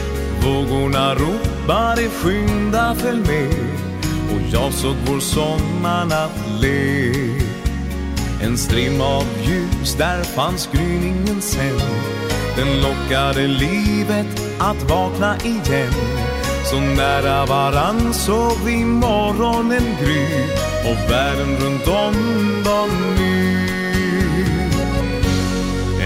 [0.45, 3.55] Vågorna ropade skynda följ med
[4.33, 7.13] och jag såg vår sommarnatt le.
[8.43, 11.81] En strimma av ljus, där fanns gryningen sen.
[12.57, 15.93] Den lockade livet att vakna igen.
[16.65, 20.27] Så nära varann såg vi morgonen gry
[20.85, 22.15] och världen runt om
[22.65, 23.51] dem nu.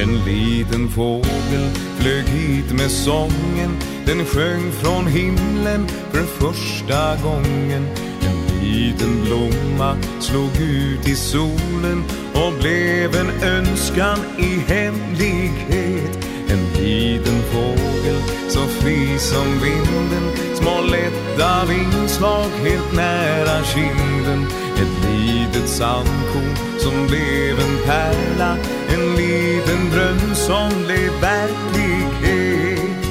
[0.02, 3.76] En liten fågel flög hit med sången.
[4.06, 7.86] Den sjöng från himlen för första gången.
[8.22, 12.04] En liten blomma slog ut i solen
[12.34, 16.33] och blev en önskan i hemlighet.
[16.54, 20.54] En liten fågel så fri som vinden.
[20.54, 24.46] Små lätta vingslag helt nära kinden.
[24.76, 28.56] Ett litet sandkorn som blev en pärla.
[28.88, 33.08] En liten dröm som blev verklighet.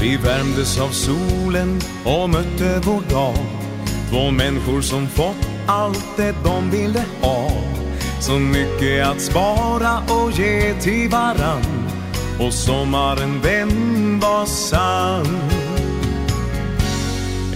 [0.00, 3.36] Vi värmdes av solen och mötte vår dag.
[4.10, 7.49] Två människor som fått allt det de ville ha.
[8.20, 11.88] Så mycket att spara och ge till varann.
[12.38, 15.26] Och sommaren den var sann?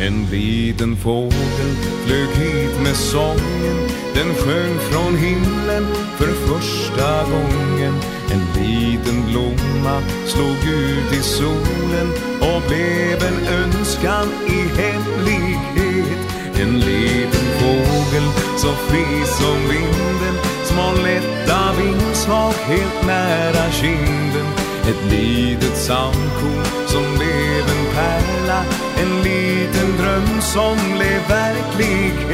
[0.00, 1.74] En liten fågel
[2.06, 3.76] flög hit med sången.
[4.14, 5.86] Den sjöng från himlen
[6.16, 7.94] för första gången.
[8.32, 12.08] En liten blomma slog ut i solen
[12.40, 16.18] och blev en önskan i hemlighet.
[16.60, 24.46] En liten fågel så fri som vinden Små lätta vingslag helt nära kinden.
[24.88, 28.64] Ett litet sandkorn som blev en pärla
[28.96, 32.33] En liten dröm som blev verklighet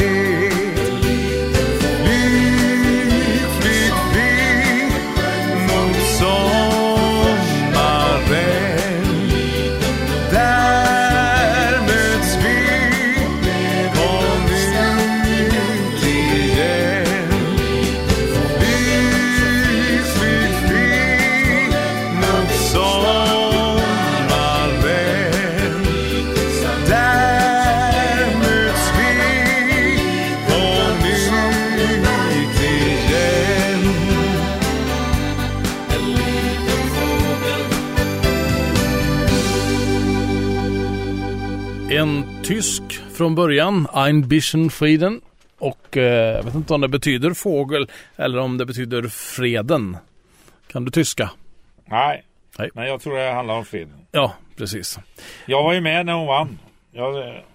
[43.21, 45.21] från början, Ein bisschen Frieden.
[45.59, 49.97] Och eh, jag vet inte om det betyder fågel eller om det betyder freden.
[50.73, 51.31] Kan du tyska?
[51.85, 52.25] Nej.
[52.59, 52.71] Nej.
[52.75, 53.95] Men jag tror det handlar om freden.
[54.11, 54.99] Ja, precis.
[55.47, 56.59] Jag var ju med när hon vann.
[56.93, 57.14] Jag,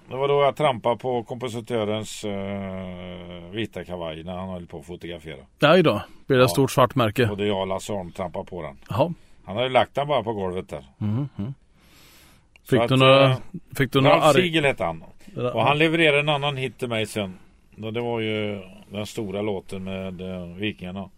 [0.10, 4.86] det var då jag trampade på kompositörens eh, vita kavaj när han höll på att
[4.86, 5.38] fotografera.
[5.60, 6.48] Nej då, blir det Ja.
[6.48, 7.30] stort svart märke.
[7.30, 8.78] Och det jag och Lasse Holm trampade på den.
[8.90, 9.14] Jaha.
[9.46, 10.86] Han hade lagt den bara på golvet där.
[12.70, 13.38] Fick, Så du att, några, eh,
[13.78, 14.36] fick du några Ralf.
[14.36, 15.04] Siegel hette han.
[15.54, 17.38] Och han levererade en annan hit till mig sen.
[17.82, 21.10] Och Det var ju den stora låten med eh, Vikingarna.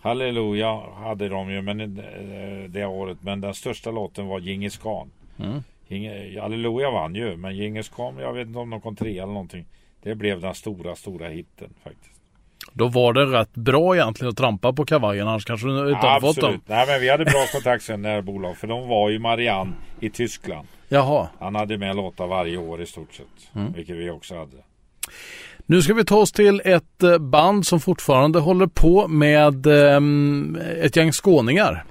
[0.00, 3.18] Halleluja hade de ju men, eh, det året.
[3.20, 5.10] Men den största låten var Djingis khan.
[5.38, 5.62] Mm.
[6.40, 7.36] Halleluja vann ju.
[7.36, 9.64] Men Djingis khan, jag vet inte om de kom tre eller någonting.
[10.02, 12.19] Det blev den stora, stora hitten faktiskt.
[12.72, 16.20] Då var det rätt bra egentligen att trampa på kavajen annars kanske du inte hade
[16.20, 16.60] fått dem.
[16.66, 18.56] Nej men vi hade bra kontakt sen när bolag.
[18.56, 20.68] För de var ju Marianne i Tyskland.
[20.88, 21.28] Jaha.
[21.38, 23.54] Han hade med låtar varje år i stort sett.
[23.54, 23.72] Mm.
[23.72, 24.56] Vilket vi också hade.
[25.66, 30.58] Nu ska vi ta oss till ett eh, band som fortfarande håller på med ehm,
[30.82, 31.84] ett gäng skåningar.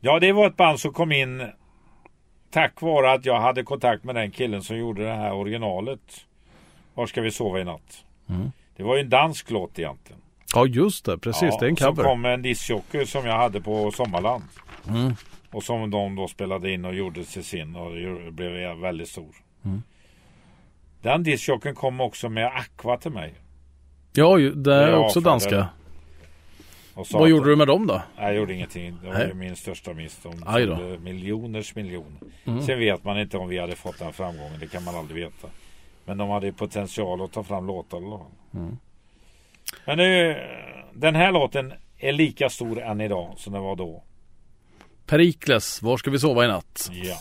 [0.00, 1.42] Ja, det var ett band som kom in
[2.50, 6.00] tack vare att jag hade kontakt med den killen som gjorde det här originalet.
[6.94, 8.04] Var ska vi sova i natt?
[8.28, 8.52] Mm.
[8.76, 10.20] Det var ju en dansk låt egentligen.
[10.54, 11.42] Ja just det, precis.
[11.42, 12.08] ja, det är en Som cover.
[12.08, 14.44] kom med en discjockey som jag hade på Sommarland.
[14.88, 15.14] Mm.
[15.50, 19.36] Och som de då spelade in och gjorde till sin och det blev väldigt stor.
[19.64, 19.82] Mm.
[21.02, 23.34] Den discjockeyn kom också med Aqua till mig.
[24.12, 25.68] Ja, det är också danska.
[26.94, 28.02] Och Vad gjorde du med dem då?
[28.16, 28.98] Jag gjorde ingenting.
[29.02, 29.34] Det var Nej.
[29.34, 30.20] min största miss.
[30.22, 32.18] De miljoners miljoner.
[32.44, 32.62] Mm.
[32.62, 34.60] Sen vet man inte om vi hade fått den framgången.
[34.60, 35.48] Det kan man aldrig veta.
[36.04, 38.02] Men de hade ju potential att ta fram låtar.
[38.02, 38.32] i alla fall.
[38.54, 38.78] Mm.
[39.86, 40.38] Men det,
[40.94, 44.02] den här låten är lika stor än idag som den var då.
[45.06, 46.90] Perikles, var ska vi sova i natt?
[46.92, 47.16] Ja.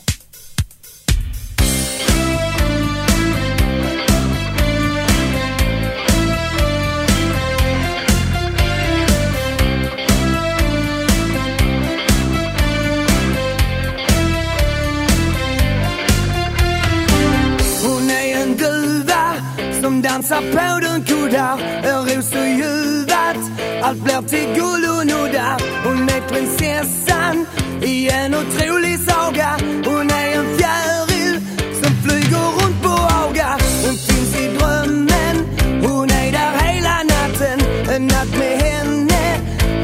[20.03, 23.37] Hon på en kudda, en ros och ljuvat.
[23.81, 25.61] Allt blir till guld och nuddar.
[25.83, 27.45] Hon är prinsessan
[27.81, 29.57] i en otrolig saga.
[29.85, 31.39] Hon är en fjäril
[31.83, 33.57] som flyger runt på Haga.
[33.85, 35.35] Hon finns i drömmen,
[35.83, 37.59] hon är där hela natten.
[37.95, 39.23] En natt med henne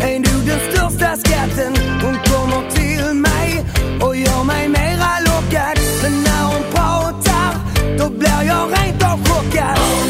[0.02, 1.74] är nog den största skatten.
[2.04, 3.66] Hon kommer till mig
[4.02, 5.80] och gör mig mera lockad.
[6.04, 7.52] Men när hon pratar,
[7.98, 8.89] då blir jag ren
[9.26, 9.78] chockad.
[9.78, 10.10] Om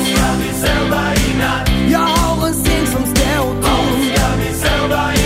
[1.91, 3.89] Jag har en säng som står tom.
[4.16, 5.18] En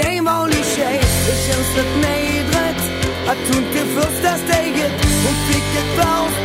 [0.00, 1.00] En vanlig tjej.
[1.26, 2.82] Det känns rätt nedrätt
[3.26, 4.92] att hon tog första steget.
[5.24, 6.43] Hon fick ett barn.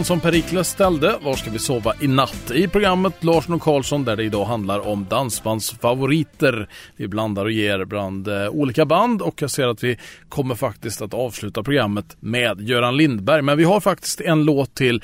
[0.00, 2.50] Frågan som Perikles ställde, var ska vi sova i natt?
[2.54, 6.68] I programmet Larsson och Karlsson där det idag handlar om dansbandsfavoriter.
[6.96, 9.98] Vi blandar och ger bland eh, olika band och jag ser att vi
[10.28, 13.42] kommer faktiskt att avsluta programmet med Göran Lindberg.
[13.42, 15.02] Men vi har faktiskt en låt till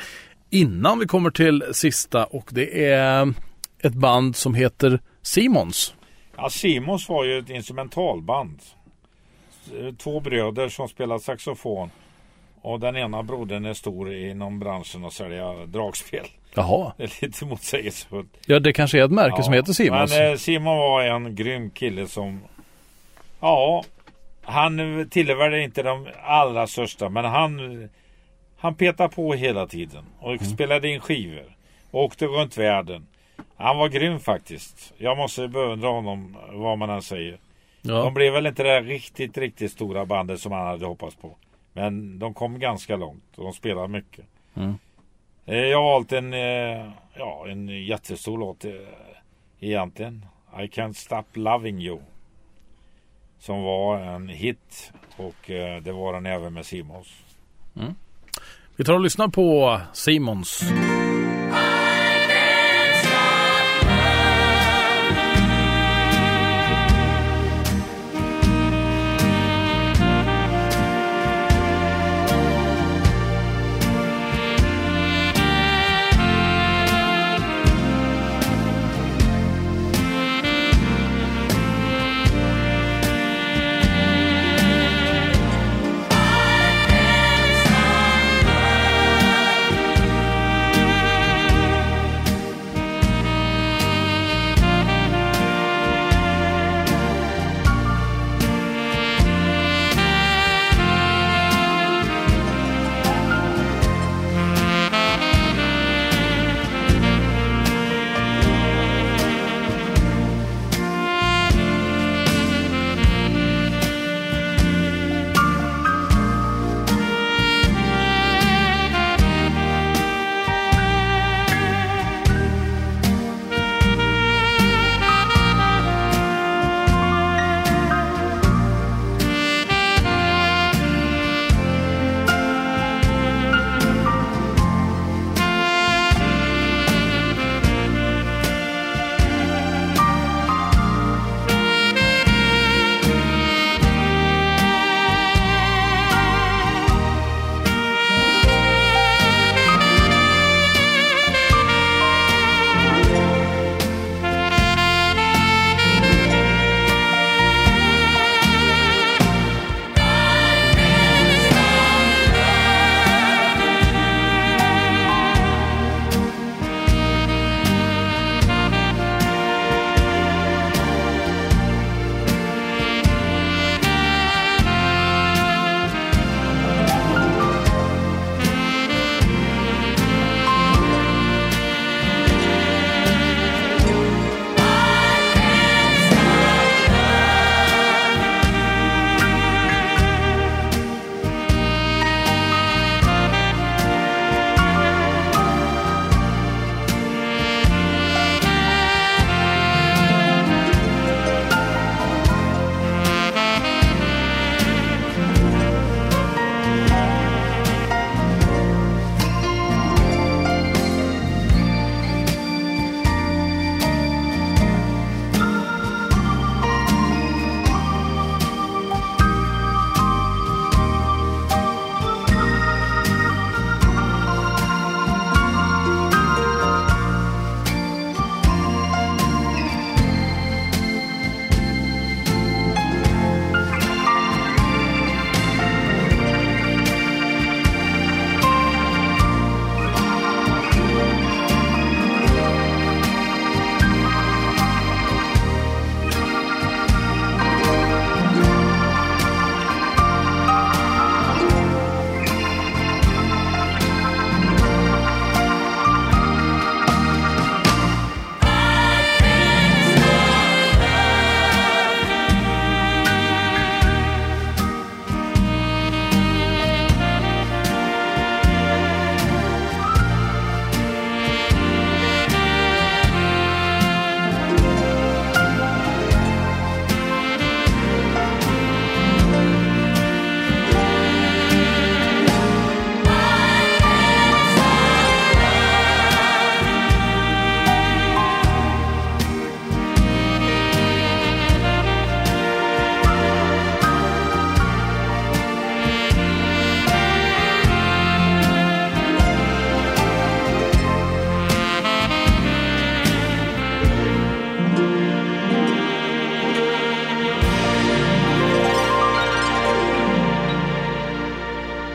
[0.50, 3.34] innan vi kommer till sista och det är
[3.82, 5.94] ett band som heter Simons.
[6.36, 8.58] Ja, Simons var ju ett instrumentalband.
[9.80, 11.90] Eh, två bröder som spelade saxofon.
[12.66, 16.26] Och den ena brodern är stor inom branschen och säljer dragspel.
[16.54, 18.28] Jaha, Det är lite motsägelsefullt.
[18.46, 20.10] ja det kanske är ett märke som Ja, heter Simons.
[20.12, 22.40] Men eh, Simon var en grym kille som...
[23.40, 23.84] Ja,
[24.42, 27.88] han tillhör inte de allra största men han...
[28.58, 30.44] Han petade på hela tiden och Mm.
[30.44, 31.56] spelade in skivor.
[31.90, 33.06] Och åkte runt världen.
[33.56, 34.92] Han var grym faktiskt.
[34.98, 37.38] Jag måste beundra honom vad man än säger.
[37.82, 37.94] ja.
[37.94, 41.36] De blev väl inte det riktigt, riktigt stora bandet som han hade hoppats på.
[41.76, 44.24] Men de kom ganska långt och de spelade mycket.
[44.54, 44.74] Mm.
[45.46, 48.72] Eh, Jag har valt en, eh, ja, en jättestor låt eh,
[49.60, 50.26] egentligen.
[50.58, 51.98] I can't stop loving you.
[53.38, 55.34] Som var en hit och
[55.82, 57.08] det var den även med Simons.
[58.76, 60.62] Vi tar och lyssnar på Simons.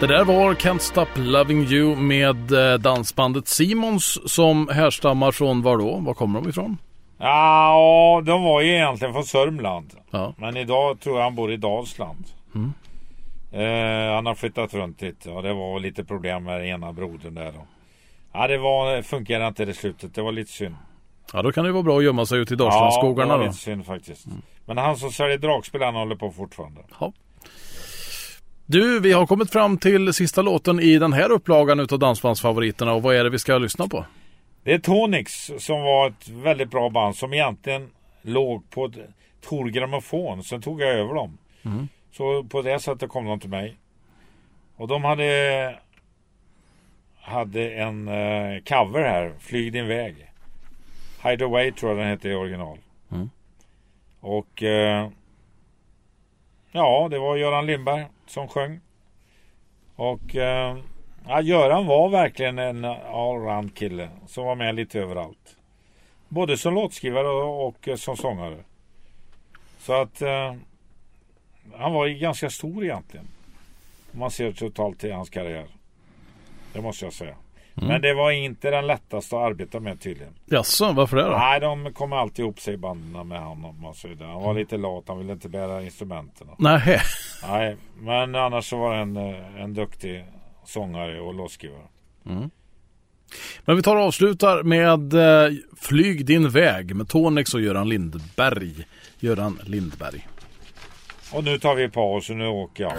[0.02, 5.78] Det där var Can't Stop Loving You med eh, dansbandet Simons som härstammar från var
[5.78, 5.97] då?
[5.99, 6.78] Var kommer de ifrån?
[7.18, 9.93] Ja, de var ju egentligen från Sörmland.
[10.12, 10.34] Ja.
[10.38, 12.26] Men idag tror jag han bor i Dalsland.
[13.52, 17.52] Eh, han har flyttat runt dit och det var lite problem med ena brodern där.
[17.52, 17.66] Då.
[18.34, 20.16] Ja, det var, fungerade inte i slutet.
[20.16, 20.76] Det var lite synd.
[21.34, 23.45] Ja, då kan det vara bra att gömma sig ute i Dalslandsskogarna ja, det var
[23.45, 23.52] då.
[23.52, 24.26] lite synd faktiskt.
[24.66, 26.82] Men han som säljer dragspel han håller på fortfarande.
[26.99, 27.14] Ja.
[28.72, 33.03] Du, vi har kommit fram till sista låten i den här upplagan utav Dansbandsfavoriterna och
[33.03, 34.05] vad är det vi ska lyssna på?
[34.63, 37.89] Det är Tonix som var ett väldigt bra band som egentligen
[38.22, 38.91] låg på
[39.41, 40.43] Tor Grammofon.
[40.43, 41.38] Sen tog jag över dem.
[42.11, 43.78] Så på det sättet kom de till mig.
[44.76, 45.76] Och de hade
[47.22, 50.32] hade en eh, cover här, Flyg din väg.
[51.24, 52.78] Hideaway tror jag den hette i original.
[53.11, 53.30] Mm.
[54.19, 55.09] Och eh,
[56.72, 58.80] ja, det var Göran Lindberg som sjöng.
[59.95, 60.78] Och eh,
[61.28, 65.57] ja, Göran var verkligen en allround kille som var med lite överallt.
[66.28, 68.57] Både som låtskrivare och, och som sångare.
[69.80, 70.55] Så att eh,
[71.74, 73.28] han var ganska stor egentligen.
[74.13, 75.67] Om man ser totalt till hans karriär.
[76.74, 77.36] Det måste jag säga.
[77.74, 80.34] Men det var inte den lättaste att arbeta med tydligen.
[80.45, 81.30] Jaså, varför det då?
[81.30, 84.30] Nej, de kom alltid ihop sig i banden med honom och så vidare.
[84.30, 86.47] Han var lite lat, han ville inte bära instrumenten.
[86.57, 87.01] Nej.
[87.47, 90.26] Nej, men annars så var han en, eh, en duktig
[90.65, 91.88] sångare och låtskrivare.
[93.65, 98.86] Men vi tar och avslutar med eh, Flyg din väg med Tonix och Göran Lindberg.
[99.19, 100.28] Göran Lindberg.
[101.34, 102.93] Och nu tar vi paus och nu åker jag.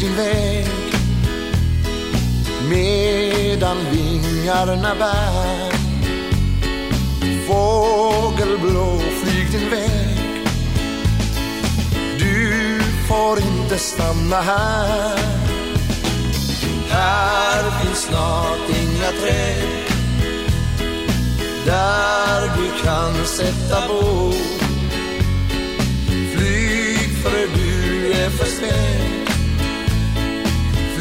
[0.00, 0.80] Din väg
[2.68, 5.72] Medan vingarna bär.
[7.46, 10.44] Fågelblå, flyg din väg.
[12.18, 15.18] Du får inte stanna här.
[16.90, 19.68] Här finns snart inga träd.
[21.66, 24.32] Där du kan sätta bo
[26.34, 29.09] Flyg för du är för snäll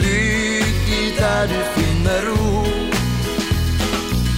[0.09, 2.65] Flyg dit där du finner ro.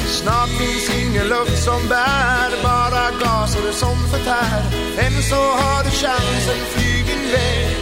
[0.08, 4.64] Snart finns ingen luft som bär Bara gaser som förtär.
[4.98, 7.78] Än så har du chansen, flyg din väg?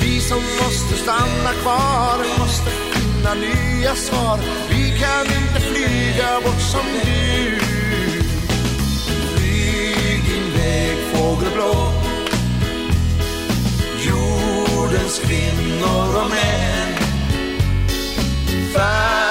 [0.00, 4.38] Vi som måste stanna kvar Måste finna nya svar.
[4.70, 7.58] Vi kan inte flyga bort som du.
[9.36, 12.03] Flyg din väg fågelblå.
[14.94, 16.94] Jordens kvinnor och män.
[18.74, 19.23] Fär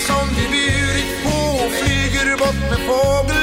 [0.00, 1.38] som vi burit på.
[1.70, 3.37] Flyger bort med fågel